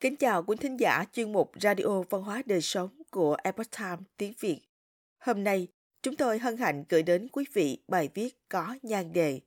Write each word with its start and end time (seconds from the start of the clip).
Kính 0.00 0.16
chào 0.16 0.42
quý 0.42 0.56
thính 0.56 0.80
giả 0.80 1.04
chuyên 1.12 1.32
mục 1.32 1.52
Radio 1.60 2.02
Văn 2.10 2.22
hóa 2.22 2.42
Đời 2.46 2.60
Sống 2.60 3.02
của 3.10 3.36
Epoch 3.44 3.70
Times 3.70 4.00
tiếng 4.16 4.32
Việt. 4.40 4.60
Hôm 5.18 5.44
nay, 5.44 5.68
chúng 6.02 6.16
tôi 6.16 6.38
hân 6.38 6.56
hạnh 6.56 6.84
gửi 6.88 7.02
đến 7.02 7.28
quý 7.32 7.44
vị 7.52 7.82
bài 7.88 8.08
viết 8.14 8.48
có 8.48 8.76
nhan 8.82 9.12
đề 9.12 9.40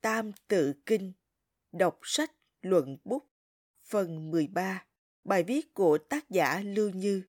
Tam 0.00 0.32
tự 0.48 0.72
kinh, 0.86 1.12
đọc 1.72 1.98
sách 2.02 2.32
luận 2.62 2.98
bút, 3.04 3.26
phần 3.84 4.30
13. 4.30 4.84
Bài 5.24 5.42
viết 5.42 5.74
của 5.74 5.98
tác 5.98 6.30
giả 6.30 6.60
Lưu 6.64 6.90
Như 6.90 7.22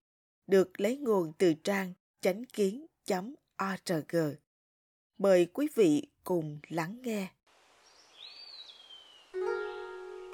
được 0.47 0.81
lấy 0.81 0.97
nguồn 0.97 1.33
từ 1.37 1.53
trang 1.53 1.93
chánh 2.21 2.45
kiến.org. 2.45 4.15
Mời 5.17 5.45
quý 5.45 5.67
vị 5.75 6.07
cùng 6.23 6.59
lắng 6.69 7.01
nghe. 7.03 7.27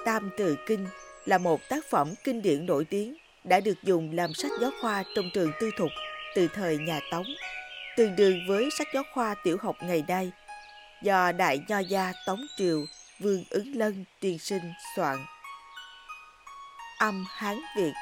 Tam 0.06 0.30
tự 0.38 0.56
kinh 0.68 0.88
là 1.30 1.38
một 1.38 1.70
tác 1.70 1.86
phẩm 1.90 2.14
kinh 2.24 2.42
điển 2.42 2.66
nổi 2.66 2.86
tiếng 2.86 3.16
đã 3.44 3.60
được 3.60 3.84
dùng 3.84 4.16
làm 4.16 4.34
sách 4.34 4.52
giáo 4.62 4.72
khoa 4.82 5.04
trong 5.16 5.30
trường 5.34 5.52
tư 5.60 5.72
thục 5.78 5.90
từ 6.36 6.48
thời 6.54 6.78
nhà 6.78 7.00
Tống, 7.12 7.26
tương 7.98 8.16
đương 8.16 8.40
với 8.48 8.70
sách 8.78 8.88
giáo 8.94 9.04
khoa 9.14 9.36
tiểu 9.44 9.58
học 9.62 9.76
ngày 9.82 10.04
nay 10.08 10.32
do 11.04 11.32
Đại 11.32 11.60
Nho 11.68 11.80
Gia 11.80 12.14
Tống 12.26 12.40
Triều 12.58 12.86
Vương 13.20 13.44
Ứng 13.50 13.76
Lân 13.76 14.06
tiên 14.20 14.40
sinh 14.40 14.74
soạn. 14.96 15.18
Âm 17.00 17.26
Hán 17.30 17.58
Việt. 17.78 17.94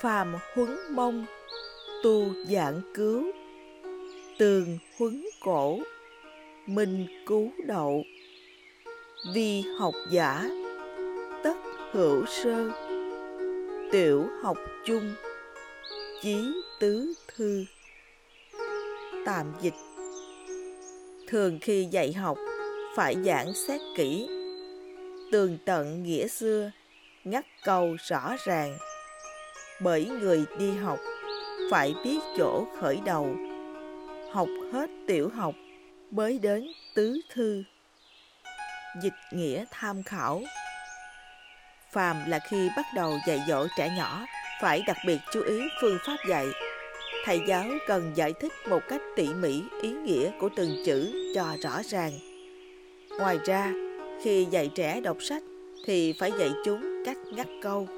Phàm 0.00 0.34
huấn 0.54 0.78
mông, 0.90 1.26
tu 2.02 2.34
giảng 2.48 2.80
cứu, 2.94 3.32
tường 4.38 4.78
huấn 4.98 5.24
cổ, 5.40 5.78
minh 6.66 7.24
cứu 7.26 7.50
đậu, 7.66 8.02
vi 9.34 9.64
học 9.78 9.94
giả, 10.10 10.48
hữu 11.92 12.26
sơ, 12.26 12.70
tiểu 13.92 14.26
học 14.42 14.56
chung, 14.84 15.14
chí 16.22 16.52
tứ 16.80 17.14
thư. 17.36 17.64
Tạm 19.26 19.52
dịch 19.60 19.74
Thường 21.28 21.58
khi 21.62 21.84
dạy 21.90 22.12
học, 22.12 22.38
phải 22.96 23.16
giảng 23.24 23.54
xét 23.54 23.80
kỹ, 23.96 24.28
tường 25.32 25.58
tận 25.64 26.02
nghĩa 26.02 26.28
xưa, 26.28 26.70
ngắt 27.24 27.44
câu 27.64 27.96
rõ 28.08 28.36
ràng. 28.44 28.78
Bởi 29.82 30.04
người 30.04 30.44
đi 30.58 30.70
học, 30.70 30.98
phải 31.70 31.94
biết 32.04 32.18
chỗ 32.38 32.66
khởi 32.80 32.98
đầu, 33.04 33.36
học 34.32 34.48
hết 34.72 34.90
tiểu 35.06 35.28
học 35.28 35.54
mới 36.10 36.38
đến 36.38 36.66
tứ 36.94 37.20
thư. 37.34 37.62
Dịch 39.02 39.12
nghĩa 39.32 39.64
tham 39.70 40.02
khảo 40.02 40.42
Phàm 41.92 42.16
là 42.30 42.38
khi 42.50 42.68
bắt 42.76 42.86
đầu 42.94 43.18
dạy 43.26 43.42
dỗ 43.48 43.66
trẻ 43.76 43.90
nhỏ, 43.96 44.26
phải 44.62 44.82
đặc 44.86 44.96
biệt 45.06 45.18
chú 45.32 45.42
ý 45.42 45.60
phương 45.80 45.98
pháp 46.06 46.16
dạy. 46.28 46.46
Thầy 47.24 47.40
giáo 47.46 47.64
cần 47.86 48.12
giải 48.14 48.32
thích 48.40 48.52
một 48.68 48.80
cách 48.88 49.00
tỉ 49.16 49.28
mỉ 49.34 49.62
ý 49.82 49.90
nghĩa 49.90 50.30
của 50.40 50.48
từng 50.56 50.82
chữ 50.86 51.12
cho 51.34 51.56
rõ 51.62 51.82
ràng. 51.82 52.12
Ngoài 53.18 53.38
ra, 53.44 53.72
khi 54.22 54.46
dạy 54.50 54.70
trẻ 54.74 55.00
đọc 55.00 55.16
sách 55.20 55.42
thì 55.86 56.14
phải 56.20 56.32
dạy 56.38 56.50
chúng 56.64 57.02
cách 57.04 57.16
ngắt 57.32 57.46
câu. 57.62 57.88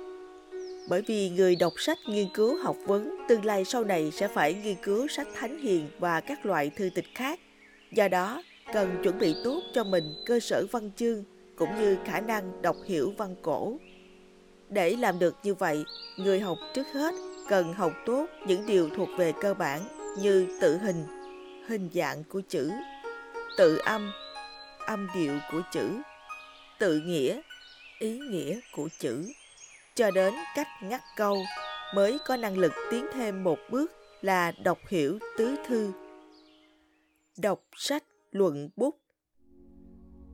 Bởi 0.89 1.03
vì 1.03 1.31
người 1.31 1.57
đọc 1.57 1.73
sách 1.77 1.99
nghiên 2.07 2.29
cứu 2.35 2.57
học 2.63 2.77
vấn 2.87 3.17
tương 3.29 3.45
lai 3.45 3.65
sau 3.65 3.85
này 3.85 4.11
sẽ 4.13 4.29
phải 4.29 4.55
nghiên 4.55 4.77
cứu 4.83 5.09
sách 5.09 5.29
thánh 5.35 5.59
hiền 5.59 5.89
và 5.99 6.21
các 6.21 6.47
loại 6.47 6.71
thư 6.71 6.91
tịch 6.95 7.07
khác. 7.15 7.41
Do 7.93 8.09
đó, 8.09 8.43
cần 8.73 9.01
chuẩn 9.03 9.19
bị 9.19 9.35
tốt 9.45 9.63
cho 9.75 9.85
mình 9.85 10.05
cơ 10.27 10.41
sở 10.41 10.67
văn 10.73 10.91
chương 10.97 11.25
cũng 11.61 11.81
như 11.81 11.97
khả 12.05 12.21
năng 12.21 12.63
đọc 12.63 12.77
hiểu 12.87 13.15
văn 13.17 13.35
cổ. 13.43 13.79
Để 14.69 14.97
làm 14.97 15.19
được 15.19 15.37
như 15.43 15.55
vậy, 15.55 15.85
người 16.17 16.41
học 16.41 16.59
trước 16.75 16.87
hết 16.95 17.15
cần 17.49 17.73
học 17.73 17.93
tốt 18.07 18.27
những 18.47 18.67
điều 18.67 18.89
thuộc 18.97 19.09
về 19.19 19.33
cơ 19.41 19.55
bản 19.55 19.81
như 20.19 20.59
tự 20.61 20.77
hình, 20.79 21.05
hình 21.69 21.89
dạng 21.95 22.25
của 22.25 22.41
chữ, 22.49 22.71
tự 23.59 23.77
âm, 23.77 24.13
âm 24.87 25.09
điệu 25.15 25.39
của 25.53 25.61
chữ, 25.73 25.91
tự 26.79 27.01
nghĩa, 27.01 27.41
ý 27.99 28.19
nghĩa 28.19 28.61
của 28.77 28.89
chữ, 28.99 29.33
cho 29.95 30.11
đến 30.11 30.35
cách 30.57 30.69
ngắt 30.83 31.01
câu 31.17 31.37
mới 31.95 32.19
có 32.27 32.37
năng 32.37 32.59
lực 32.59 32.73
tiến 32.91 33.07
thêm 33.13 33.45
một 33.45 33.59
bước 33.71 33.93
là 34.23 34.53
đọc 34.65 34.79
hiểu 34.89 35.19
tứ 35.39 35.57
thư. 35.67 35.93
Đọc 37.37 37.61
sách 37.77 38.05
luận 38.33 38.69
bút 38.77 38.97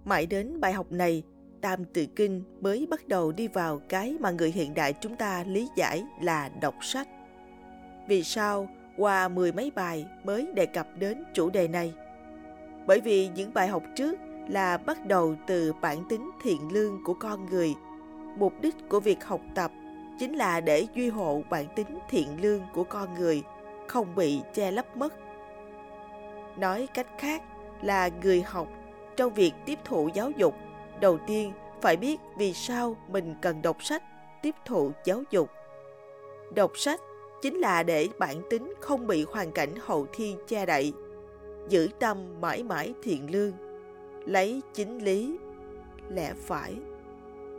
Mãi 0.07 0.27
đến 0.27 0.61
bài 0.61 0.73
học 0.73 0.93
này, 0.93 1.23
Tam 1.61 1.85
Tự 1.85 2.07
Kinh 2.07 2.43
mới 2.61 2.87
bắt 2.91 3.09
đầu 3.09 3.33
đi 3.33 3.49
vào 3.49 3.81
cái 3.89 4.17
mà 4.21 4.31
người 4.31 4.51
hiện 4.51 4.75
đại 4.75 4.93
chúng 4.93 5.17
ta 5.17 5.45
lý 5.47 5.69
giải 5.77 6.05
là 6.23 6.51
đọc 6.61 6.75
sách. 6.83 7.09
Vì 8.09 8.23
sao 8.23 8.69
qua 8.97 9.29
mười 9.29 9.53
mấy 9.53 9.73
bài 9.75 10.07
mới 10.25 10.47
đề 10.55 10.67
cập 10.67 10.89
đến 10.99 11.25
chủ 11.35 11.51
đề 11.51 11.69
này? 11.69 11.95
Bởi 12.87 13.01
vì 13.01 13.29
những 13.29 13.55
bài 13.55 13.69
học 13.69 13.83
trước 13.97 14.19
là 14.49 14.77
bắt 14.77 15.07
đầu 15.07 15.37
từ 15.47 15.73
bản 15.73 16.05
tính 16.09 16.31
thiện 16.43 16.73
lương 16.73 17.05
của 17.05 17.15
con 17.15 17.47
người. 17.47 17.75
Mục 18.39 18.53
đích 18.63 18.75
của 18.89 19.01
việc 19.01 19.25
học 19.25 19.41
tập 19.55 19.71
chính 20.19 20.35
là 20.35 20.61
để 20.61 20.87
duy 20.95 21.09
hộ 21.09 21.43
bản 21.51 21.67
tính 21.77 21.99
thiện 22.11 22.43
lương 22.43 22.63
của 22.75 22.85
con 22.85 23.15
người 23.15 23.43
không 23.89 24.15
bị 24.15 24.41
che 24.55 24.71
lấp 24.71 24.97
mất. 24.97 25.15
Nói 26.59 26.89
cách 26.95 27.09
khác 27.19 27.43
là 27.83 28.11
người 28.23 28.43
học 28.43 28.69
trong 29.17 29.35
việc 29.35 29.53
tiếp 29.67 29.79
thụ 29.85 30.09
giáo 30.15 30.31
dục. 30.31 30.55
Đầu 31.01 31.19
tiên, 31.27 31.53
phải 31.83 31.97
biết 31.97 32.17
vì 32.39 32.53
sao 32.53 32.97
mình 33.09 33.35
cần 33.43 33.63
đọc 33.63 33.83
sách, 33.83 34.03
tiếp 34.43 34.55
thụ 34.65 34.93
giáo 35.05 35.23
dục. 35.31 35.51
Đọc 36.55 36.79
sách 36.79 37.01
chính 37.43 37.55
là 37.59 37.83
để 37.83 38.09
bản 38.19 38.43
tính 38.51 38.75
không 38.81 39.07
bị 39.07 39.25
hoàn 39.25 39.53
cảnh 39.53 39.75
hậu 39.81 40.07
thiên 40.13 40.39
che 40.47 40.67
đậy, 40.67 40.93
giữ 41.69 41.89
tâm 41.99 42.41
mãi 42.41 42.63
mãi 42.63 42.95
thiện 43.03 43.31
lương, 43.31 43.53
lấy 44.27 44.63
chính 44.75 44.99
lý, 45.05 45.39
lẽ 46.09 46.35
phải, 46.47 46.75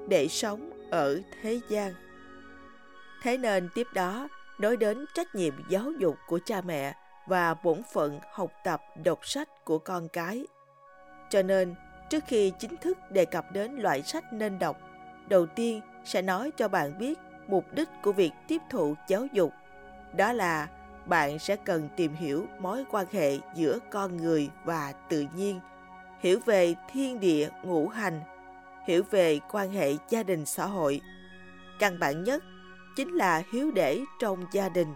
để 0.07 0.27
sống 0.27 0.69
ở 0.91 1.19
thế 1.41 1.59
gian. 1.69 1.93
Thế 3.21 3.37
nên 3.37 3.69
tiếp 3.75 3.87
đó, 3.93 4.27
nói 4.59 4.77
đến 4.77 5.05
trách 5.13 5.35
nhiệm 5.35 5.53
giáo 5.69 5.91
dục 5.99 6.15
của 6.27 6.39
cha 6.45 6.61
mẹ 6.61 6.95
và 7.27 7.53
bổn 7.53 7.81
phận 7.93 8.19
học 8.33 8.51
tập 8.63 8.81
đọc 9.03 9.19
sách 9.25 9.65
của 9.65 9.77
con 9.77 10.07
cái 10.09 10.45
cho 11.29 11.41
nên, 11.41 11.75
trước 12.09 12.23
khi 12.27 12.51
chính 12.59 12.77
thức 12.77 13.11
đề 13.11 13.25
cập 13.25 13.51
đến 13.51 13.75
loại 13.75 14.03
sách 14.03 14.33
nên 14.33 14.59
đọc, 14.59 14.77
đầu 15.27 15.45
tiên 15.45 15.81
sẽ 16.03 16.21
nói 16.21 16.51
cho 16.57 16.67
bạn 16.67 16.97
biết 16.97 17.19
mục 17.47 17.65
đích 17.73 17.89
của 18.03 18.11
việc 18.11 18.31
tiếp 18.47 18.61
thụ 18.69 18.95
giáo 19.07 19.25
dục. 19.33 19.53
Đó 20.15 20.33
là 20.33 20.67
bạn 21.05 21.39
sẽ 21.39 21.55
cần 21.55 21.89
tìm 21.95 22.13
hiểu 22.13 22.45
mối 22.59 22.85
quan 22.91 23.05
hệ 23.11 23.37
giữa 23.55 23.79
con 23.91 24.17
người 24.17 24.49
và 24.63 24.93
tự 25.09 25.25
nhiên, 25.35 25.59
hiểu 26.19 26.39
về 26.45 26.75
thiên 26.91 27.19
địa 27.19 27.49
ngũ 27.63 27.87
hành, 27.87 28.21
hiểu 28.87 29.03
về 29.11 29.39
quan 29.51 29.71
hệ 29.71 29.93
gia 30.09 30.23
đình 30.23 30.45
xã 30.45 30.65
hội. 30.65 31.01
Căn 31.79 31.99
bản 31.99 32.23
nhất 32.23 32.43
chính 32.95 33.13
là 33.13 33.43
hiếu 33.53 33.71
để 33.71 33.99
trong 34.19 34.45
gia 34.51 34.69
đình. 34.69 34.93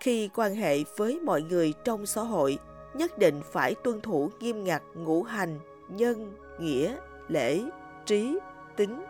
Khi 0.00 0.30
quan 0.34 0.54
hệ 0.54 0.78
với 0.96 1.20
mọi 1.20 1.42
người 1.42 1.74
trong 1.84 2.06
xã 2.06 2.22
hội 2.22 2.58
nhất 2.96 3.18
định 3.18 3.40
phải 3.52 3.74
tuân 3.74 4.00
thủ 4.00 4.30
nghiêm 4.40 4.64
ngặt 4.64 4.82
ngũ 4.94 5.22
hành, 5.22 5.58
nhân, 5.88 6.32
nghĩa, 6.58 6.96
lễ, 7.28 7.62
trí, 8.06 8.38
tính. 8.76 9.04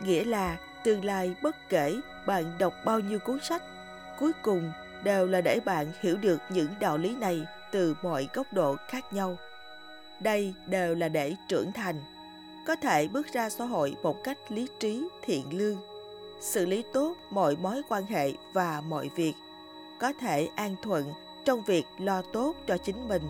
Nghĩa 0.00 0.24
là 0.24 0.58
tương 0.84 1.04
lai 1.04 1.34
bất 1.42 1.56
kể 1.68 2.00
bạn 2.26 2.44
đọc 2.58 2.72
bao 2.84 3.00
nhiêu 3.00 3.18
cuốn 3.18 3.38
sách, 3.42 3.62
cuối 4.18 4.32
cùng 4.42 4.72
đều 5.04 5.26
là 5.26 5.40
để 5.40 5.60
bạn 5.64 5.86
hiểu 6.00 6.16
được 6.16 6.38
những 6.50 6.68
đạo 6.80 6.98
lý 6.98 7.16
này 7.16 7.46
từ 7.72 7.96
mọi 8.02 8.28
góc 8.34 8.46
độ 8.52 8.76
khác 8.88 9.12
nhau. 9.12 9.36
Đây 10.20 10.54
đều 10.66 10.94
là 10.94 11.08
để 11.08 11.34
trưởng 11.48 11.72
thành, 11.72 12.00
có 12.66 12.76
thể 12.76 13.08
bước 13.08 13.26
ra 13.32 13.50
xã 13.50 13.64
hội 13.64 13.96
một 14.02 14.24
cách 14.24 14.38
lý 14.48 14.68
trí, 14.80 15.08
thiện 15.22 15.58
lương, 15.58 15.76
xử 16.40 16.66
lý 16.66 16.84
tốt 16.92 17.16
mọi 17.30 17.56
mối 17.56 17.82
quan 17.88 18.06
hệ 18.06 18.32
và 18.52 18.82
mọi 18.88 19.10
việc, 19.16 19.34
có 20.00 20.12
thể 20.20 20.48
an 20.56 20.76
thuận 20.82 21.04
trong 21.46 21.64
việc 21.64 21.84
lo 21.98 22.22
tốt 22.32 22.56
cho 22.66 22.76
chính 22.76 23.08
mình, 23.08 23.22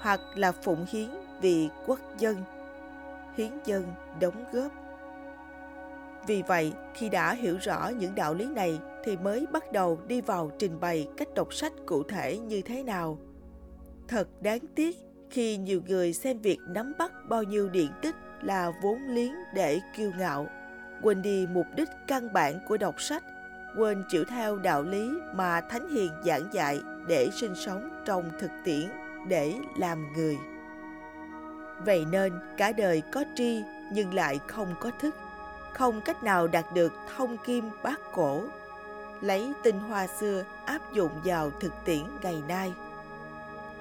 hoặc 0.00 0.20
là 0.34 0.52
phụng 0.52 0.86
hiến 0.88 1.08
vì 1.40 1.68
quốc 1.86 2.00
dân, 2.18 2.36
hiến 3.36 3.50
dân 3.64 3.84
đóng 4.20 4.44
góp. 4.52 4.72
Vì 6.26 6.42
vậy, 6.42 6.72
khi 6.94 7.08
đã 7.08 7.34
hiểu 7.34 7.56
rõ 7.60 7.88
những 7.88 8.14
đạo 8.14 8.34
lý 8.34 8.46
này 8.46 8.78
thì 9.04 9.16
mới 9.16 9.46
bắt 9.52 9.72
đầu 9.72 9.98
đi 10.06 10.20
vào 10.20 10.50
trình 10.58 10.80
bày 10.80 11.08
cách 11.16 11.34
đọc 11.34 11.54
sách 11.54 11.72
cụ 11.86 12.02
thể 12.02 12.38
như 12.38 12.62
thế 12.62 12.82
nào. 12.82 13.18
Thật 14.08 14.28
đáng 14.42 14.60
tiếc 14.74 14.96
khi 15.30 15.56
nhiều 15.56 15.80
người 15.86 16.12
xem 16.12 16.38
việc 16.38 16.58
nắm 16.68 16.92
bắt 16.98 17.12
bao 17.28 17.42
nhiêu 17.42 17.68
điện 17.68 17.90
tích 18.02 18.14
là 18.42 18.72
vốn 18.82 18.98
liếng 19.08 19.32
để 19.54 19.80
kiêu 19.96 20.10
ngạo, 20.18 20.46
quên 21.02 21.22
đi 21.22 21.46
mục 21.46 21.66
đích 21.76 21.88
căn 22.08 22.32
bản 22.32 22.58
của 22.68 22.76
đọc 22.76 23.00
sách, 23.00 23.24
quên 23.78 24.04
chịu 24.08 24.24
theo 24.24 24.58
đạo 24.58 24.82
lý 24.82 25.10
mà 25.34 25.60
thánh 25.60 25.90
hiền 25.90 26.10
giảng 26.24 26.48
dạy 26.52 26.80
để 27.08 27.30
sinh 27.40 27.54
sống 27.54 28.02
trong 28.06 28.30
thực 28.40 28.50
tiễn 28.64 28.88
để 29.28 29.54
làm 29.76 30.12
người 30.12 30.38
vậy 31.84 32.04
nên 32.10 32.32
cả 32.56 32.72
đời 32.72 33.02
có 33.12 33.24
tri 33.34 33.62
nhưng 33.92 34.14
lại 34.14 34.40
không 34.46 34.74
có 34.80 34.90
thức 35.00 35.14
không 35.74 36.00
cách 36.00 36.24
nào 36.24 36.46
đạt 36.46 36.64
được 36.74 36.92
thông 37.16 37.36
kim 37.36 37.70
bát 37.82 38.00
cổ, 38.12 38.40
lấy 39.20 39.52
tinh 39.62 39.78
hoa 39.78 40.06
xưa 40.06 40.44
áp 40.64 40.92
dụng 40.92 41.10
vào 41.24 41.50
thực 41.60 41.72
tiễn 41.84 42.02
ngày 42.22 42.42
nay. 42.48 42.72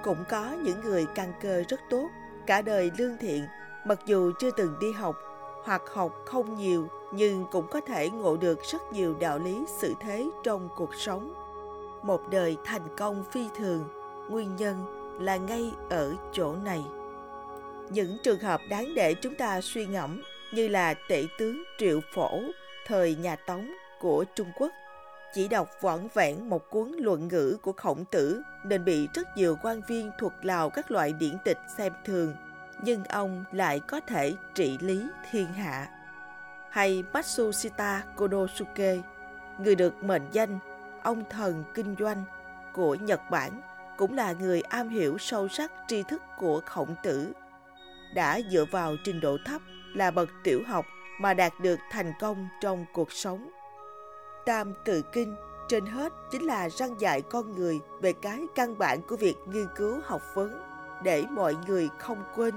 Cũng 0.02 0.24
có 0.30 0.52
những 0.64 0.81
người 0.81 1.06
căn 1.16 1.34
cơ 1.42 1.64
rất 1.68 1.80
tốt, 1.90 2.10
cả 2.46 2.62
đời 2.62 2.92
lương 2.98 3.18
thiện, 3.18 3.48
mặc 3.86 4.00
dù 4.06 4.31
chưa 4.40 4.52
từng 4.52 4.76
đi 4.80 4.92
học 4.92 5.16
hoặc 5.64 5.81
học 5.94 6.12
không 6.26 6.56
nhiều 6.56 6.88
nhưng 7.12 7.46
cũng 7.52 7.68
có 7.68 7.81
thể 7.81 8.10
ngộ 8.10 8.38
được 8.38 8.60
rất 8.72 8.94
nhiều 8.94 9.16
đạo 9.19 9.40
lý 9.40 9.66
sự 9.80 9.94
thế 10.00 10.26
trong 10.44 10.69
cuộc 10.76 10.96
sống. 10.96 11.43
Một 12.04 12.22
đời 12.32 12.58
thành 12.66 12.96
công 12.98 13.24
phi 13.32 13.48
thường, 13.58 13.90
nguyên 14.30 14.56
nhân 14.56 14.86
là 15.20 15.38
ngay 15.38 15.72
ở 15.90 16.14
chỗ 16.34 16.56
này. 16.56 16.82
Những 17.90 18.18
trường 18.24 18.40
hợp 18.40 18.62
đáng 18.70 18.96
để 18.96 19.14
chúng 19.14 19.36
ta 19.36 19.62
suy 19.62 19.86
ngẫm 19.86 20.22
như 20.54 20.68
là 20.68 20.94
tể 21.10 21.28
tướng 21.38 21.64
Triệu 21.78 22.00
Phổ 22.14 22.40
thời 22.88 23.16
nhà 23.16 23.36
Tống 23.36 23.74
của 24.00 24.26
Trung 24.36 24.52
Quốc 24.56 24.72
chỉ 25.34 25.48
đọc 25.48 25.70
vỏn 25.82 26.08
vẹn 26.14 26.50
một 26.50 26.70
cuốn 26.70 26.92
luận 27.00 27.28
ngữ 27.28 27.58
của 27.62 27.72
khổng 27.72 28.06
tử 28.06 28.42
nên 28.66 28.86
bị 28.86 29.08
rất 29.14 29.38
nhiều 29.38 29.58
quan 29.64 29.82
viên 29.88 30.12
thuộc 30.20 30.34
lào 30.42 30.70
các 30.70 30.92
loại 30.92 31.14
điển 31.14 31.38
tịch 31.44 31.58
xem 31.78 31.94
thường 32.06 32.36
nhưng 32.84 33.04
ông 33.04 33.46
lại 33.52 33.80
có 33.80 34.00
thể 34.00 34.34
trị 34.54 34.78
lý 34.82 35.08
thiên 35.32 35.46
hạ 35.46 35.88
hay 36.70 37.04
Matsushita 37.14 38.04
Konosuke 38.16 38.98
người 39.58 39.76
được 39.76 40.04
mệnh 40.04 40.26
danh 40.32 40.60
ông 41.04 41.24
thần 41.30 41.64
kinh 41.74 41.96
doanh 42.00 42.24
của 42.74 42.96
Nhật 42.96 43.22
Bản 43.32 43.62
cũng 43.98 44.16
là 44.16 44.34
người 44.34 44.62
am 44.62 44.90
hiểu 44.90 45.18
sâu 45.18 45.48
sắc 45.48 45.72
tri 45.88 46.04
thức 46.04 46.22
của 46.38 46.62
khổng 46.66 46.96
tử 47.04 47.34
đã 48.16 48.42
dựa 48.52 48.66
vào 48.72 48.96
trình 49.04 49.20
độ 49.20 49.38
thấp 49.46 49.62
là 49.94 50.12
bậc 50.12 50.30
tiểu 50.44 50.64
học 50.68 50.86
mà 51.20 51.34
đạt 51.34 51.54
được 51.62 51.80
thành 51.92 52.14
công 52.20 52.48
trong 52.62 52.86
cuộc 52.94 53.12
sống. 53.12 53.50
Tam 54.46 54.74
tự 54.86 55.02
kinh 55.02 55.36
trên 55.70 55.86
hết 55.86 56.14
chính 56.32 56.44
là 56.44 56.70
răng 56.70 57.02
dạy 57.02 57.22
con 57.22 57.52
người 57.52 57.80
về 58.02 58.14
cái 58.14 58.40
căn 58.56 58.78
bản 58.78 59.02
của 59.02 59.16
việc 59.16 59.36
nghiên 59.46 59.68
cứu 59.76 60.00
học 60.04 60.22
vấn 60.34 60.62
để 61.04 61.24
mọi 61.30 61.56
người 61.68 61.90
không 62.00 62.24
quên. 62.36 62.56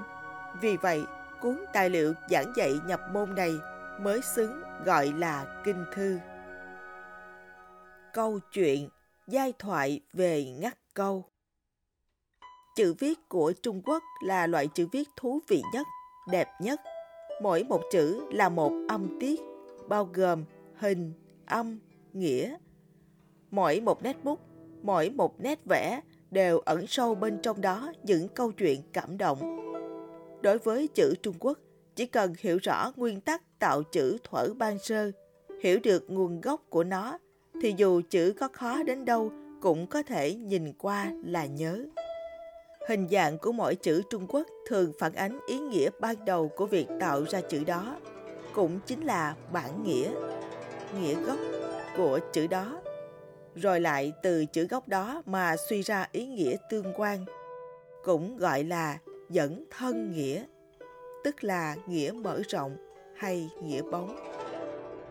Vì 0.60 0.76
vậy, 0.76 1.04
cuốn 1.40 1.64
tài 1.72 1.90
liệu 1.90 2.14
giảng 2.30 2.52
dạy 2.56 2.80
nhập 2.86 3.00
môn 3.12 3.34
này 3.34 3.58
mới 4.00 4.20
xứng 4.22 4.62
gọi 4.84 5.12
là 5.16 5.46
kinh 5.64 5.84
thư. 5.94 6.18
Câu 8.16 8.38
chuyện 8.52 8.88
giai 9.26 9.52
thoại 9.58 10.00
về 10.12 10.44
ngắt 10.44 10.78
câu 10.94 11.24
Chữ 12.76 12.94
viết 12.98 13.28
của 13.28 13.52
Trung 13.62 13.82
Quốc 13.84 14.02
là 14.24 14.46
loại 14.46 14.68
chữ 14.74 14.86
viết 14.92 15.08
thú 15.16 15.40
vị 15.48 15.62
nhất, 15.72 15.86
đẹp 16.30 16.48
nhất 16.60 16.80
Mỗi 17.42 17.64
một 17.64 17.82
chữ 17.92 18.20
là 18.32 18.48
một 18.48 18.72
âm 18.88 19.18
tiết, 19.20 19.40
bao 19.88 20.08
gồm 20.12 20.44
hình, 20.76 21.12
âm, 21.46 21.78
nghĩa. 22.12 22.56
Mỗi 23.50 23.80
một 23.80 24.02
nét 24.02 24.24
bút, 24.24 24.40
mỗi 24.82 25.10
một 25.10 25.40
nét 25.40 25.64
vẽ 25.64 26.00
đều 26.30 26.58
ẩn 26.58 26.86
sâu 26.86 27.14
bên 27.14 27.38
trong 27.42 27.60
đó 27.60 27.92
những 28.02 28.28
câu 28.28 28.52
chuyện 28.52 28.80
cảm 28.92 29.18
động. 29.18 29.38
Đối 30.42 30.58
với 30.58 30.88
chữ 30.88 31.14
Trung 31.22 31.34
Quốc, 31.38 31.58
chỉ 31.96 32.06
cần 32.06 32.34
hiểu 32.38 32.58
rõ 32.62 32.92
nguyên 32.96 33.20
tắc 33.20 33.58
tạo 33.58 33.82
chữ 33.82 34.18
thuở 34.24 34.54
ban 34.54 34.78
sơ, 34.78 35.10
hiểu 35.62 35.78
được 35.82 36.10
nguồn 36.10 36.40
gốc 36.40 36.62
của 36.70 36.84
nó, 36.84 37.18
thì 37.62 37.74
dù 37.76 38.02
chữ 38.10 38.34
có 38.40 38.48
khó 38.52 38.82
đến 38.82 39.04
đâu 39.04 39.32
cũng 39.60 39.86
có 39.86 40.02
thể 40.02 40.34
nhìn 40.34 40.72
qua 40.72 41.12
là 41.24 41.46
nhớ. 41.46 41.84
Hình 42.88 43.08
dạng 43.08 43.38
của 43.38 43.52
mỗi 43.52 43.74
chữ 43.74 44.02
Trung 44.10 44.26
Quốc 44.28 44.46
thường 44.68 44.92
phản 44.98 45.12
ánh 45.12 45.38
ý 45.46 45.58
nghĩa 45.58 45.88
ban 46.00 46.24
đầu 46.24 46.48
của 46.48 46.66
việc 46.66 46.86
tạo 47.00 47.24
ra 47.28 47.40
chữ 47.40 47.64
đó, 47.64 47.96
cũng 48.54 48.80
chính 48.86 49.00
là 49.00 49.34
bản 49.52 49.84
nghĩa, 49.84 50.10
nghĩa 51.00 51.14
gốc 51.14 51.38
của 51.96 52.18
chữ 52.32 52.46
đó. 52.46 52.80
Rồi 53.54 53.80
lại 53.80 54.12
từ 54.22 54.46
chữ 54.46 54.66
gốc 54.66 54.88
đó 54.88 55.22
mà 55.26 55.56
suy 55.68 55.82
ra 55.82 56.08
ý 56.12 56.26
nghĩa 56.26 56.56
tương 56.70 56.92
quan, 56.96 57.24
cũng 58.04 58.36
gọi 58.36 58.64
là 58.64 58.98
dẫn 59.30 59.64
thân 59.70 60.12
nghĩa, 60.12 60.44
tức 61.24 61.44
là 61.44 61.76
nghĩa 61.86 62.12
mở 62.12 62.42
rộng 62.48 62.76
hay 63.16 63.50
nghĩa 63.62 63.82
bóng. 63.82 64.35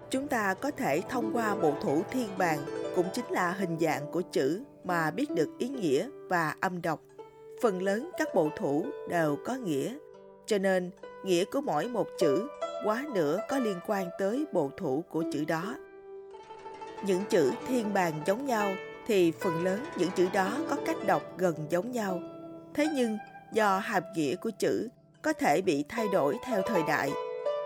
Chúng 0.09 0.27
ta 0.27 0.53
có 0.53 0.71
thể 0.71 1.01
thông 1.09 1.31
qua 1.33 1.55
bộ 1.55 1.73
thủ 1.81 2.01
thiên 2.11 2.27
bàn 2.37 2.59
cũng 2.95 3.05
chính 3.13 3.25
là 3.29 3.51
hình 3.51 3.77
dạng 3.79 4.11
của 4.11 4.21
chữ 4.31 4.63
mà 4.83 5.11
biết 5.11 5.31
được 5.31 5.49
ý 5.59 5.69
nghĩa 5.69 6.09
và 6.29 6.55
âm 6.59 6.81
đọc 6.81 7.01
phần 7.61 7.81
lớn 7.81 8.09
các 8.17 8.35
bộ 8.35 8.49
thủ 8.57 8.85
đều 9.09 9.37
có 9.45 9.55
nghĩa, 9.55 9.95
cho 10.45 10.57
nên 10.57 10.91
nghĩa 11.23 11.45
của 11.45 11.61
mỗi 11.61 11.87
một 11.87 12.07
chữ 12.19 12.47
quá 12.85 13.05
nữa 13.13 13.39
có 13.49 13.59
liên 13.59 13.79
quan 13.87 14.09
tới 14.19 14.45
bộ 14.53 14.71
thủ 14.77 15.03
của 15.09 15.23
chữ 15.33 15.45
đó. 15.45 15.75
Những 17.05 17.21
chữ 17.29 17.51
thiên 17.67 17.93
bàn 17.93 18.13
giống 18.25 18.45
nhau 18.45 18.71
thì 19.07 19.31
phần 19.31 19.63
lớn 19.63 19.79
những 19.97 20.09
chữ 20.15 20.27
đó 20.33 20.57
có 20.69 20.77
cách 20.85 20.97
đọc 21.05 21.23
gần 21.37 21.55
giống 21.69 21.91
nhau. 21.91 22.19
Thế 22.73 22.87
nhưng 22.93 23.17
do 23.53 23.79
hàm 23.79 24.03
nghĩa 24.15 24.35
của 24.35 24.51
chữ 24.59 24.87
có 25.21 25.33
thể 25.33 25.61
bị 25.61 25.83
thay 25.89 26.05
đổi 26.13 26.37
theo 26.45 26.61
thời 26.61 26.83
đại, 26.87 27.11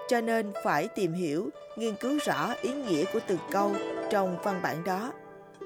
cho 0.10 0.22
nên 0.22 0.52
phải 0.64 0.88
tìm 0.88 1.14
hiểu, 1.14 1.50
nghiên 1.78 1.96
cứu 1.96 2.20
rõ 2.26 2.54
ý 2.62 2.74
nghĩa 2.74 3.06
của 3.14 3.20
từng 3.28 3.40
câu 3.52 3.72
trong 4.10 4.38
văn 4.44 4.60
bản 4.64 4.84
đó 4.84 5.14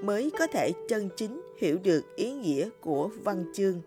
mới 0.04 0.32
có 0.40 0.48
thể 0.48 0.72
chân 0.90 1.10
chính 1.18 1.42
hiểu 1.58 1.78
được 1.84 2.16
ý 2.16 2.34
nghĩa 2.34 2.70
của 2.82 3.10
văn 3.24 3.46
chương. 3.54 3.82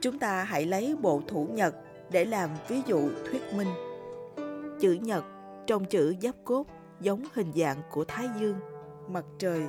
Chúng 0.00 0.18
ta 0.18 0.44
hãy 0.44 0.66
lấy 0.66 0.96
bộ 1.00 1.22
thủ 1.28 1.46
nhật 1.52 1.74
để 2.10 2.24
làm 2.24 2.50
ví 2.68 2.80
dụ 2.86 3.08
thuyết 3.30 3.42
minh. 3.56 3.68
Chữ 4.80 4.92
nhật 4.92 5.24
trong 5.66 5.84
chữ 5.84 6.14
giáp 6.22 6.34
cốt 6.44 6.66
giống 7.00 7.24
hình 7.32 7.52
dạng 7.56 7.82
của 7.90 8.04
Thái 8.04 8.28
Dương, 8.40 8.56
mặt 9.08 9.24
trời. 9.38 9.62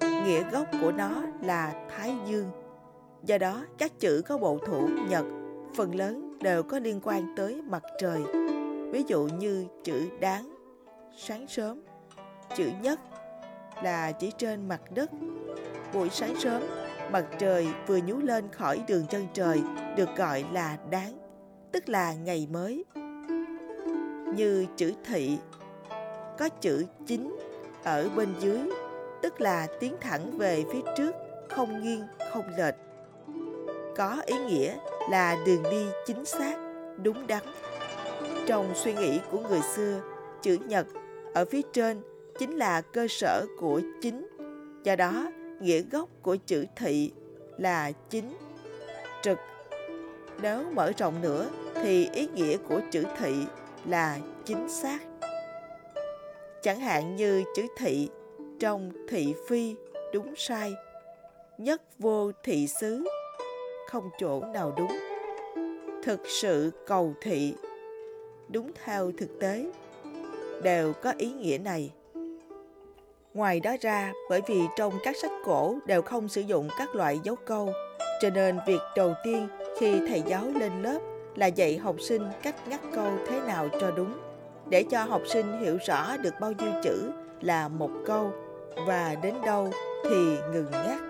Nghĩa 0.00 0.50
gốc 0.50 0.66
của 0.82 0.92
nó 0.92 1.22
là 1.42 1.86
Thái 1.96 2.14
Dương. 2.26 2.50
Do 3.22 3.38
đó, 3.38 3.64
các 3.78 4.00
chữ 4.00 4.22
có 4.28 4.38
bộ 4.38 4.58
thủ 4.66 4.88
nhật 5.08 5.24
phần 5.76 5.94
lớn 5.94 6.38
đều 6.42 6.62
có 6.62 6.78
liên 6.78 7.00
quan 7.02 7.34
tới 7.36 7.62
mặt 7.62 7.82
trời. 7.98 8.45
Ví 8.92 9.04
dụ 9.06 9.28
như 9.38 9.66
chữ 9.84 10.08
đáng, 10.20 10.54
sáng 11.16 11.48
sớm, 11.48 11.82
chữ 12.56 12.70
nhất 12.82 13.00
là 13.82 14.12
chỉ 14.12 14.32
trên 14.38 14.68
mặt 14.68 14.80
đất, 14.90 15.10
buổi 15.92 16.08
sáng 16.10 16.34
sớm 16.40 16.62
mặt 17.10 17.24
trời 17.38 17.68
vừa 17.86 17.96
nhú 17.96 18.18
lên 18.18 18.48
khỏi 18.52 18.82
đường 18.88 19.06
chân 19.10 19.26
trời 19.32 19.62
được 19.96 20.16
gọi 20.16 20.44
là 20.52 20.78
đáng, 20.90 21.18
tức 21.72 21.88
là 21.88 22.14
ngày 22.14 22.48
mới. 22.50 22.84
Như 24.34 24.66
chữ 24.76 24.92
thị, 25.04 25.38
có 26.38 26.48
chữ 26.60 26.84
chính 27.06 27.36
ở 27.84 28.08
bên 28.16 28.28
dưới, 28.40 28.60
tức 29.22 29.40
là 29.40 29.66
tiến 29.80 29.96
thẳng 30.00 30.38
về 30.38 30.64
phía 30.72 30.80
trước, 30.96 31.14
không 31.50 31.82
nghiêng, 31.82 32.02
không 32.32 32.44
lệch. 32.58 32.74
Có 33.96 34.22
ý 34.26 34.34
nghĩa 34.38 34.76
là 35.10 35.36
đường 35.46 35.62
đi 35.70 35.86
chính 36.06 36.24
xác, 36.24 36.56
đúng 37.02 37.26
đắn. 37.26 37.42
Trong 38.46 38.74
suy 38.74 38.94
nghĩ 38.94 39.20
của 39.30 39.38
người 39.38 39.60
xưa, 39.74 40.00
chữ 40.42 40.58
nhật 40.66 40.86
ở 41.34 41.44
phía 41.44 41.62
trên 41.72 42.02
chính 42.38 42.56
là 42.56 42.80
cơ 42.80 43.06
sở 43.08 43.46
của 43.58 43.80
chính. 44.02 44.28
Do 44.84 44.96
đó, 44.96 45.30
nghĩa 45.60 45.80
gốc 45.80 46.08
của 46.22 46.36
chữ 46.46 46.64
thị 46.76 47.12
là 47.58 47.92
chính, 48.10 48.36
trực. 49.22 49.38
Nếu 50.42 50.62
mở 50.72 50.92
rộng 50.98 51.22
nữa 51.22 51.48
thì 51.74 52.08
ý 52.12 52.28
nghĩa 52.34 52.56
của 52.68 52.80
chữ 52.90 53.04
thị 53.18 53.34
là 53.86 54.18
chính 54.44 54.68
xác. 54.68 54.98
Chẳng 56.62 56.80
hạn 56.80 57.16
như 57.16 57.44
chữ 57.56 57.66
thị 57.76 58.08
trong 58.58 58.92
thị 59.08 59.34
phi 59.48 59.74
đúng 60.12 60.34
sai, 60.36 60.74
nhất 61.58 61.82
vô 61.98 62.32
thị 62.42 62.66
xứ, 62.66 63.04
không 63.88 64.10
chỗ 64.18 64.40
nào 64.54 64.74
đúng. 64.78 64.98
Thực 66.02 66.20
sự 66.26 66.70
cầu 66.86 67.14
thị, 67.20 67.54
đúng 68.48 68.70
theo 68.84 69.12
thực 69.18 69.40
tế, 69.40 69.66
đều 70.62 70.92
có 70.92 71.12
ý 71.18 71.32
nghĩa 71.32 71.58
này. 71.58 71.92
Ngoài 73.34 73.60
đó 73.60 73.76
ra, 73.80 74.12
bởi 74.30 74.40
vì 74.46 74.60
trong 74.76 74.92
các 75.04 75.16
sách 75.22 75.30
cổ 75.44 75.78
đều 75.86 76.02
không 76.02 76.28
sử 76.28 76.40
dụng 76.40 76.68
các 76.78 76.94
loại 76.94 77.20
dấu 77.24 77.36
câu, 77.36 77.72
cho 78.20 78.30
nên 78.30 78.58
việc 78.66 78.80
đầu 78.96 79.14
tiên 79.24 79.48
khi 79.80 80.00
thầy 80.08 80.22
giáo 80.26 80.44
lên 80.60 80.82
lớp 80.82 80.98
là 81.34 81.46
dạy 81.46 81.78
học 81.78 81.96
sinh 82.00 82.22
cách 82.42 82.68
ngắt 82.68 82.80
câu 82.94 83.12
thế 83.26 83.40
nào 83.40 83.68
cho 83.80 83.90
đúng, 83.90 84.14
để 84.68 84.84
cho 84.90 85.04
học 85.04 85.22
sinh 85.26 85.60
hiểu 85.60 85.78
rõ 85.86 86.16
được 86.16 86.34
bao 86.40 86.52
nhiêu 86.52 86.70
chữ 86.84 87.10
là 87.40 87.68
một 87.68 87.90
câu 88.06 88.32
và 88.86 89.16
đến 89.22 89.34
đâu 89.46 89.70
thì 90.04 90.36
ngừng 90.52 90.70
ngắt. 90.70 91.00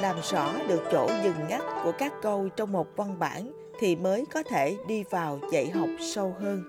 Làm 0.00 0.16
rõ 0.32 0.52
được 0.68 0.82
chỗ 0.92 1.08
dừng 1.24 1.48
ngắt 1.48 1.62
của 1.84 1.92
các 1.98 2.12
câu 2.22 2.48
trong 2.56 2.72
một 2.72 2.86
văn 2.96 3.18
bản 3.18 3.52
thì 3.82 3.96
mới 3.96 4.24
có 4.26 4.42
thể 4.42 4.76
đi 4.86 5.04
vào 5.10 5.38
dạy 5.52 5.70
học 5.70 5.88
sâu 6.00 6.34
hơn. 6.38 6.62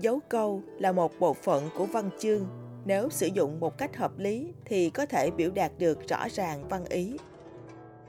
Dấu 0.00 0.20
câu 0.28 0.62
là 0.78 0.92
một 0.92 1.12
bộ 1.20 1.34
phận 1.34 1.68
của 1.78 1.86
văn 1.86 2.10
chương 2.18 2.46
nếu 2.84 3.08
sử 3.10 3.26
dụng 3.26 3.60
một 3.60 3.78
cách 3.78 3.96
hợp 3.96 4.18
lý 4.18 4.52
thì 4.64 4.90
có 4.90 5.06
thể 5.06 5.30
biểu 5.30 5.50
đạt 5.50 5.72
được 5.78 6.08
rõ 6.08 6.26
ràng 6.30 6.68
văn 6.68 6.84
ý 6.84 7.16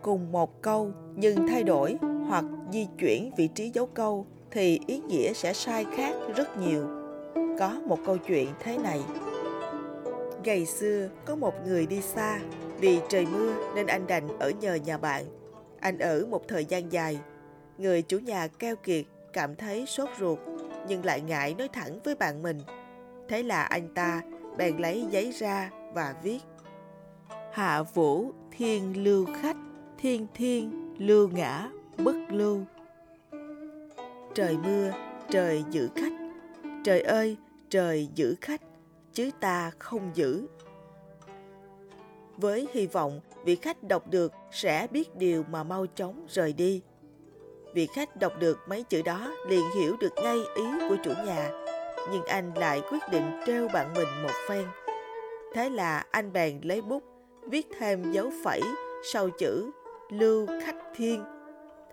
cùng 0.01 0.31
một 0.31 0.61
câu 0.61 0.91
nhưng 1.15 1.47
thay 1.47 1.63
đổi 1.63 1.97
hoặc 2.27 2.45
di 2.73 2.87
chuyển 2.99 3.31
vị 3.37 3.47
trí 3.47 3.69
dấu 3.69 3.85
câu 3.85 4.25
thì 4.51 4.79
ý 4.87 4.99
nghĩa 4.99 5.33
sẽ 5.33 5.53
sai 5.53 5.85
khác 5.95 6.15
rất 6.35 6.57
nhiều 6.57 6.87
có 7.59 7.81
một 7.85 7.99
câu 8.05 8.17
chuyện 8.17 8.47
thế 8.59 8.77
này. 8.77 9.01
Ngày 10.43 10.65
xưa 10.65 11.09
có 11.25 11.35
một 11.35 11.53
người 11.65 11.85
đi 11.85 12.01
xa, 12.01 12.39
vì 12.79 12.99
trời 13.09 13.25
mưa 13.25 13.53
nên 13.75 13.87
anh 13.87 14.07
đành 14.07 14.39
ở 14.39 14.51
nhờ 14.61 14.75
nhà 14.75 14.97
bạn. 14.97 15.25
Anh 15.79 15.97
ở 15.99 16.25
một 16.29 16.47
thời 16.47 16.65
gian 16.65 16.91
dài. 16.91 17.19
Người 17.77 18.01
chủ 18.01 18.19
nhà 18.19 18.47
keo 18.47 18.75
kiệt, 18.75 19.05
cảm 19.33 19.55
thấy 19.55 19.85
sốt 19.85 20.09
ruột, 20.19 20.39
nhưng 20.87 21.05
lại 21.05 21.21
ngại 21.21 21.55
nói 21.57 21.67
thẳng 21.67 21.99
với 22.03 22.15
bạn 22.15 22.43
mình. 22.43 22.59
Thế 23.29 23.43
là 23.43 23.63
anh 23.63 23.93
ta 23.93 24.21
bèn 24.57 24.77
lấy 24.77 25.05
giấy 25.11 25.31
ra 25.31 25.71
và 25.93 26.15
viết. 26.23 26.39
Hạ 27.53 27.83
vũ 27.83 28.31
thiên 28.51 29.03
lưu 29.03 29.25
khách, 29.41 29.57
thiên 29.97 30.27
thiên 30.33 30.93
lưu 30.97 31.29
ngã 31.29 31.69
bất 31.97 32.15
lưu. 32.29 32.61
Trời 34.35 34.57
mưa, 34.57 34.91
trời 35.29 35.63
giữ 35.71 35.89
khách. 35.95 36.13
Trời 36.83 37.01
ơi, 37.01 37.37
trời 37.69 38.09
giữ 38.15 38.35
khách, 38.41 38.61
chứ 39.13 39.31
ta 39.39 39.71
không 39.79 40.11
giữ. 40.13 40.47
Với 42.37 42.67
hy 42.73 42.87
vọng 42.87 43.19
vị 43.45 43.55
khách 43.55 43.83
đọc 43.83 44.07
được 44.07 44.33
sẽ 44.51 44.87
biết 44.91 45.15
điều 45.15 45.43
mà 45.51 45.63
mau 45.63 45.85
chóng 45.95 46.25
rời 46.29 46.53
đi. 46.53 46.81
Vị 47.77 47.87
khách 47.87 48.15
đọc 48.15 48.33
được 48.39 48.59
mấy 48.67 48.83
chữ 48.83 49.01
đó 49.01 49.31
liền 49.47 49.63
hiểu 49.75 49.97
được 49.99 50.13
ngay 50.23 50.37
ý 50.55 50.63
của 50.89 50.95
chủ 51.03 51.11
nhà, 51.25 51.49
nhưng 52.11 52.25
anh 52.25 52.51
lại 52.55 52.81
quyết 52.91 52.99
định 53.11 53.31
treo 53.45 53.67
bạn 53.67 53.93
mình 53.93 54.07
một 54.23 54.31
phen. 54.49 54.65
Thế 55.53 55.69
là 55.69 56.05
anh 56.11 56.33
bèn 56.33 56.61
lấy 56.63 56.81
bút, 56.81 57.03
viết 57.41 57.67
thêm 57.79 58.11
dấu 58.11 58.31
phẩy 58.43 58.61
sau 59.13 59.29
chữ 59.29 59.71
lưu 60.09 60.47
khách 60.65 60.75
thiên, 60.95 61.23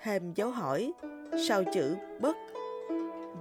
thêm 0.03 0.33
dấu 0.35 0.51
hỏi 0.51 0.93
sau 1.49 1.65
chữ 1.75 1.97
bất 2.21 2.37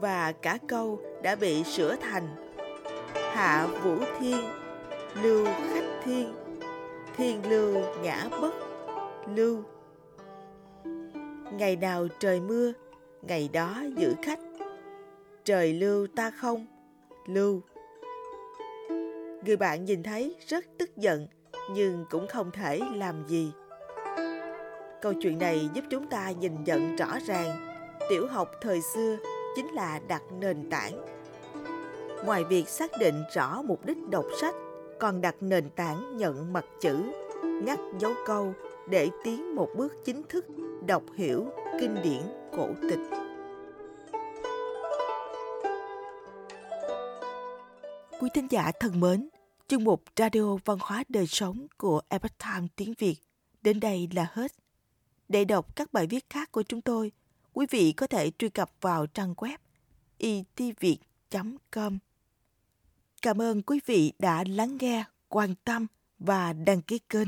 và 0.01 0.31
cả 0.41 0.57
câu 0.67 0.99
đã 1.21 1.35
bị 1.35 1.63
sửa 1.63 1.95
thành 1.95 2.27
Hạ 3.13 3.67
Vũ 3.83 3.95
Thiên, 4.19 4.41
Lưu 5.23 5.45
Khách 5.45 6.01
Thiên, 6.05 6.33
Thiên 7.17 7.49
Lưu 7.49 7.83
Ngã 8.01 8.29
Bất, 8.41 8.53
Lưu. 9.35 9.63
Ngày 11.57 11.75
nào 11.75 12.07
trời 12.19 12.39
mưa, 12.41 12.73
ngày 13.21 13.49
đó 13.53 13.83
giữ 13.97 14.13
khách. 14.21 14.39
Trời 15.43 15.73
lưu 15.73 16.07
ta 16.15 16.31
không, 16.31 16.65
lưu. 17.27 17.61
Người 19.45 19.57
bạn 19.57 19.85
nhìn 19.85 20.03
thấy 20.03 20.35
rất 20.47 20.65
tức 20.77 20.97
giận, 20.97 21.27
nhưng 21.71 22.05
cũng 22.09 22.27
không 22.27 22.51
thể 22.51 22.79
làm 22.95 23.27
gì. 23.27 23.51
Câu 25.01 25.13
chuyện 25.21 25.39
này 25.39 25.69
giúp 25.73 25.83
chúng 25.89 26.07
ta 26.07 26.31
nhìn 26.31 26.63
nhận 26.63 26.95
rõ 26.95 27.19
ràng 27.27 27.77
tiểu 28.09 28.27
học 28.27 28.51
thời 28.61 28.81
xưa 28.81 29.17
chính 29.55 29.67
là 29.73 29.99
đặt 30.07 30.21
nền 30.39 30.69
tảng. 30.69 31.05
Ngoài 32.25 32.43
việc 32.43 32.69
xác 32.69 32.91
định 32.99 33.23
rõ 33.33 33.61
mục 33.61 33.85
đích 33.85 33.97
đọc 34.09 34.25
sách, 34.41 34.55
còn 34.99 35.21
đặt 35.21 35.35
nền 35.41 35.69
tảng 35.69 36.17
nhận 36.17 36.53
mặt 36.53 36.65
chữ, 36.81 36.97
ngắt 37.43 37.79
dấu 37.99 38.13
câu 38.25 38.53
để 38.89 39.09
tiến 39.23 39.55
một 39.55 39.69
bước 39.77 39.93
chính 40.05 40.23
thức 40.23 40.45
đọc 40.87 41.03
hiểu 41.17 41.51
kinh 41.79 41.95
điển 42.03 42.21
cổ 42.51 42.69
tịch. 42.89 42.99
Quý 48.19 48.29
thính 48.33 48.47
giả 48.49 48.71
thân 48.79 48.99
mến, 48.99 49.29
chương 49.67 49.83
mục 49.83 50.03
Radio 50.17 50.57
Văn 50.65 50.77
hóa 50.81 51.03
Đời 51.09 51.27
Sống 51.27 51.67
của 51.77 52.01
Epoch 52.09 52.37
Times 52.37 52.69
tiếng 52.75 52.93
Việt 52.97 53.15
đến 53.61 53.79
đây 53.79 54.09
là 54.13 54.27
hết. 54.33 54.51
Để 55.29 55.45
đọc 55.45 55.75
các 55.75 55.93
bài 55.93 56.07
viết 56.07 56.29
khác 56.29 56.51
của 56.51 56.63
chúng 56.63 56.81
tôi, 56.81 57.11
quý 57.53 57.65
vị 57.69 57.91
có 57.91 58.07
thể 58.07 58.31
truy 58.37 58.49
cập 58.49 58.71
vào 58.81 59.07
trang 59.07 59.33
web 59.33 59.57
itviet.com. 60.17 61.97
Cảm 63.21 63.41
ơn 63.41 63.61
quý 63.61 63.79
vị 63.85 64.13
đã 64.19 64.43
lắng 64.47 64.77
nghe, 64.79 65.03
quan 65.29 65.55
tâm 65.63 65.87
và 66.19 66.53
đăng 66.53 66.81
ký 66.81 66.99
kênh. 67.09 67.27